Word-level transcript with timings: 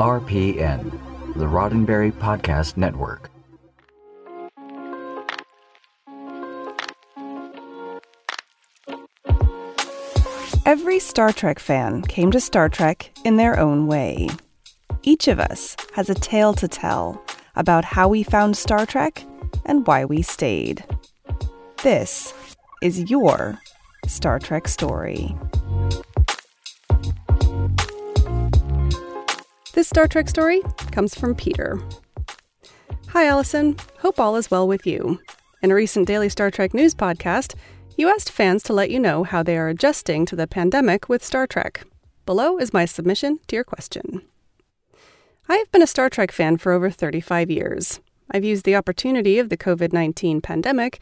RPN, 0.00 0.90
the 1.34 1.44
Roddenberry 1.44 2.10
Podcast 2.10 2.78
Network. 2.78 3.28
Every 10.64 10.98
Star 11.00 11.34
Trek 11.34 11.58
fan 11.58 12.00
came 12.00 12.30
to 12.30 12.40
Star 12.40 12.70
Trek 12.70 13.12
in 13.26 13.36
their 13.36 13.60
own 13.60 13.88
way. 13.88 14.30
Each 15.02 15.28
of 15.28 15.38
us 15.38 15.76
has 15.92 16.08
a 16.08 16.14
tale 16.14 16.54
to 16.54 16.66
tell 16.66 17.22
about 17.54 17.84
how 17.84 18.08
we 18.08 18.22
found 18.22 18.56
Star 18.56 18.86
Trek 18.86 19.22
and 19.66 19.86
why 19.86 20.06
we 20.06 20.22
stayed. 20.22 20.82
This 21.82 22.32
is 22.82 23.10
your 23.10 23.60
Star 24.06 24.38
Trek 24.38 24.66
story. 24.66 25.36
This 29.80 29.88
Star 29.88 30.06
Trek 30.06 30.28
story 30.28 30.60
comes 30.92 31.14
from 31.14 31.34
Peter. 31.34 31.80
Hi, 33.08 33.26
Allison. 33.26 33.78
Hope 34.00 34.20
all 34.20 34.36
is 34.36 34.50
well 34.50 34.68
with 34.68 34.86
you. 34.86 35.18
In 35.62 35.70
a 35.70 35.74
recent 35.74 36.06
daily 36.06 36.28
Star 36.28 36.50
Trek 36.50 36.74
news 36.74 36.94
podcast, 36.94 37.54
you 37.96 38.10
asked 38.10 38.30
fans 38.30 38.62
to 38.64 38.74
let 38.74 38.90
you 38.90 39.00
know 39.00 39.24
how 39.24 39.42
they 39.42 39.56
are 39.56 39.70
adjusting 39.70 40.26
to 40.26 40.36
the 40.36 40.46
pandemic 40.46 41.08
with 41.08 41.24
Star 41.24 41.46
Trek. 41.46 41.82
Below 42.26 42.58
is 42.58 42.74
my 42.74 42.84
submission 42.84 43.38
to 43.46 43.56
your 43.56 43.64
question. 43.64 44.20
I 45.48 45.56
have 45.56 45.72
been 45.72 45.80
a 45.80 45.86
Star 45.86 46.10
Trek 46.10 46.30
fan 46.30 46.58
for 46.58 46.72
over 46.72 46.90
35 46.90 47.50
years. 47.50 48.00
I've 48.30 48.44
used 48.44 48.66
the 48.66 48.76
opportunity 48.76 49.38
of 49.38 49.48
the 49.48 49.56
COVID 49.56 49.94
19 49.94 50.42
pandemic 50.42 51.00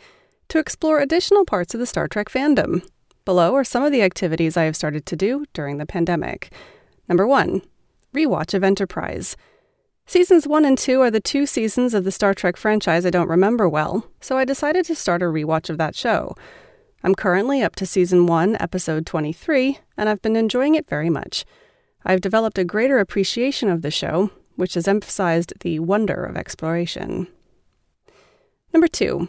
to 0.50 0.60
explore 0.60 1.00
additional 1.00 1.44
parts 1.44 1.74
of 1.74 1.80
the 1.80 1.86
Star 1.86 2.06
Trek 2.06 2.28
fandom. 2.28 2.88
Below 3.24 3.56
are 3.56 3.64
some 3.64 3.82
of 3.82 3.90
the 3.90 4.02
activities 4.02 4.56
I 4.56 4.66
have 4.66 4.76
started 4.76 5.04
to 5.06 5.16
do 5.16 5.46
during 5.52 5.78
the 5.78 5.84
pandemic. 5.84 6.52
Number 7.08 7.26
one, 7.26 7.62
rewatch 8.14 8.54
of 8.54 8.64
Enterprise. 8.64 9.36
Seasons 10.06 10.46
1 10.46 10.64
and 10.64 10.78
2 10.78 11.00
are 11.02 11.10
the 11.10 11.20
two 11.20 11.44
seasons 11.44 11.92
of 11.92 12.04
the 12.04 12.10
Star 12.10 12.32
Trek 12.32 12.56
franchise 12.56 13.04
I 13.04 13.10
don't 13.10 13.28
remember 13.28 13.68
well, 13.68 14.06
so 14.20 14.38
I 14.38 14.44
decided 14.44 14.86
to 14.86 14.94
start 14.94 15.22
a 15.22 15.26
rewatch 15.26 15.68
of 15.68 15.76
that 15.78 15.94
show. 15.94 16.34
I'm 17.04 17.14
currently 17.14 17.62
up 17.62 17.76
to 17.76 17.86
season 17.86 18.26
1, 18.26 18.56
episode 18.58 19.04
23, 19.04 19.78
and 19.96 20.08
I've 20.08 20.22
been 20.22 20.34
enjoying 20.34 20.74
it 20.74 20.88
very 20.88 21.10
much. 21.10 21.44
I've 22.04 22.20
developed 22.20 22.58
a 22.58 22.64
greater 22.64 22.98
appreciation 22.98 23.68
of 23.68 23.82
the 23.82 23.90
show, 23.90 24.30
which 24.56 24.74
has 24.74 24.88
emphasized 24.88 25.52
the 25.60 25.78
wonder 25.78 26.24
of 26.24 26.36
exploration. 26.36 27.28
Number 28.72 28.88
2. 28.88 29.28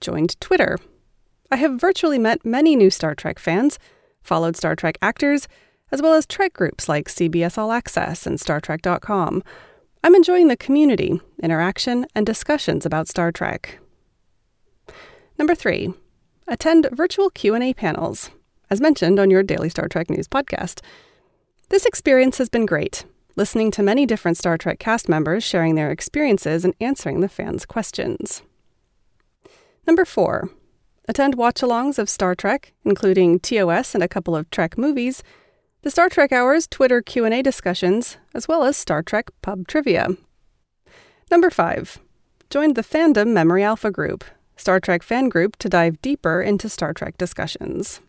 Joined 0.00 0.38
Twitter. 0.40 0.78
I 1.50 1.56
have 1.56 1.80
virtually 1.80 2.18
met 2.18 2.44
many 2.44 2.76
new 2.76 2.90
Star 2.90 3.14
Trek 3.14 3.38
fans, 3.38 3.78
followed 4.22 4.56
Star 4.56 4.76
Trek 4.76 4.98
actors, 5.00 5.48
as 5.90 6.02
well 6.02 6.14
as 6.14 6.26
Trek 6.26 6.52
groups 6.52 6.88
like 6.88 7.08
CBS 7.08 7.58
All 7.58 7.72
Access 7.72 8.26
and 8.26 8.38
StarTrek.com. 8.38 9.42
I'm 10.04 10.14
enjoying 10.14 10.48
the 10.48 10.56
community, 10.56 11.20
interaction, 11.42 12.06
and 12.14 12.24
discussions 12.24 12.86
about 12.86 13.08
Star 13.08 13.32
Trek. 13.32 13.78
Number 15.38 15.54
3 15.54 15.94
attend 16.48 16.88
virtual 16.92 17.30
Q&A 17.30 17.74
panels, 17.74 18.30
as 18.70 18.80
mentioned 18.80 19.20
on 19.20 19.30
your 19.30 19.42
daily 19.42 19.68
Star 19.68 19.86
Trek 19.86 20.08
news 20.10 20.26
podcast. 20.26 20.80
This 21.68 21.84
experience 21.84 22.38
has 22.38 22.48
been 22.48 22.64
great, 22.64 23.04
listening 23.36 23.70
to 23.72 23.82
many 23.82 24.06
different 24.06 24.38
Star 24.38 24.56
Trek 24.56 24.78
cast 24.78 25.08
members 25.08 25.44
sharing 25.44 25.74
their 25.74 25.90
experiences 25.90 26.64
and 26.64 26.74
answering 26.80 27.20
the 27.20 27.28
fans' 27.28 27.66
questions. 27.66 28.42
Number 29.86 30.04
4. 30.04 30.48
Attend 31.06 31.36
watch-alongs 31.36 31.98
of 31.98 32.08
Star 32.08 32.34
Trek, 32.34 32.72
including 32.84 33.38
TOS 33.40 33.94
and 33.94 34.02
a 34.02 34.08
couple 34.08 34.34
of 34.34 34.50
Trek 34.50 34.76
movies, 34.76 35.22
the 35.82 35.90
Star 35.90 36.08
Trek 36.08 36.32
Hours 36.32 36.66
Twitter 36.66 37.00
Q&A 37.00 37.40
discussions, 37.42 38.16
as 38.34 38.48
well 38.48 38.64
as 38.64 38.76
Star 38.76 39.02
Trek 39.02 39.30
pub 39.42 39.68
trivia. 39.68 40.08
Number 41.30 41.50
5. 41.50 42.00
Joined 42.50 42.74
the 42.74 42.82
Fandom 42.82 43.28
Memory 43.28 43.62
Alpha 43.62 43.90
group, 43.90 44.24
Star 44.56 44.80
Trek 44.80 45.02
fan 45.02 45.28
group 45.28 45.56
to 45.56 45.68
dive 45.68 46.02
deeper 46.02 46.42
into 46.42 46.68
Star 46.68 46.92
Trek 46.92 47.16
discussions. 47.16 48.00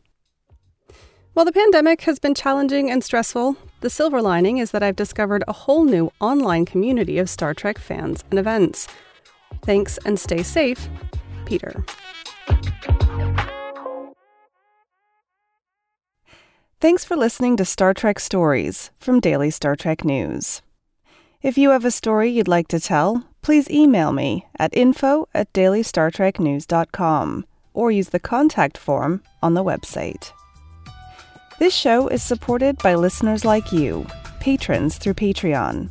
While 1.33 1.45
the 1.45 1.51
pandemic 1.51 2.01
has 2.01 2.17
been 2.17 2.33
challenging 2.33 2.89
and 2.89 3.03
stressful, 3.03 3.55
the 3.81 3.89
silver 3.89 4.21
lining 4.21 4.57
is 4.57 4.71
that 4.71 4.81
I've 4.81 4.95
discovered 4.95 5.43
a 5.47 5.53
whole 5.53 5.85
new 5.85 6.11
online 6.19 6.65
community 6.65 7.19
of 7.19 7.29
Star 7.29 7.53
Trek 7.53 7.77
fans 7.77 8.23
and 8.31 8.39
events. 8.39 8.87
Thanks 9.61 9.99
and 10.05 10.19
stay 10.19 10.41
safe, 10.41 10.89
Peter. 11.45 11.83
Thanks 16.81 17.03
for 17.03 17.17
listening 17.17 17.57
to 17.57 17.65
Star 17.65 17.93
Trek 17.93 18.21
Stories 18.21 18.89
from 19.01 19.19
Daily 19.19 19.49
Star 19.49 19.75
Trek 19.75 20.05
News. 20.05 20.61
If 21.41 21.57
you 21.57 21.71
have 21.71 21.83
a 21.83 21.91
story 21.91 22.29
you'd 22.29 22.47
like 22.47 22.69
to 22.69 22.79
tell, 22.79 23.27
please 23.41 23.69
email 23.69 24.13
me 24.13 24.47
at 24.57 24.73
info 24.73 25.27
at 25.33 25.51
dailystartreknews.com 25.51 27.45
or 27.73 27.91
use 27.91 28.09
the 28.09 28.19
contact 28.21 28.77
form 28.77 29.21
on 29.43 29.55
the 29.55 29.63
website. 29.63 30.31
This 31.59 31.75
show 31.75 32.07
is 32.07 32.23
supported 32.23 32.77
by 32.77 32.95
listeners 32.95 33.43
like 33.43 33.73
you, 33.73 34.07
patrons 34.39 34.97
through 34.97 35.15
Patreon. 35.15 35.89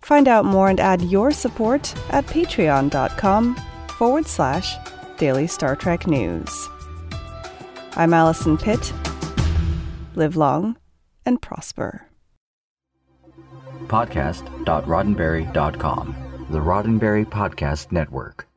Find 0.00 0.28
out 0.28 0.44
more 0.44 0.68
and 0.68 0.78
add 0.78 1.02
your 1.02 1.32
support 1.32 1.92
at 2.10 2.24
patreon.com 2.26 3.56
forward 3.98 4.28
slash 4.28 4.76
daily 5.16 5.48
Star 5.48 5.74
Trek 5.74 6.06
news. 6.06 6.68
I'm 7.96 8.14
Allison 8.14 8.56
Pitt 8.56 8.92
live 10.16 10.36
long, 10.36 10.76
and 11.26 11.42
prosper. 11.42 12.06
Podcast.roddenberry.com, 13.86 16.16
the 16.50 16.60
Roddenberry 16.60 17.26
Podcast 17.26 17.92
Network. 17.92 18.48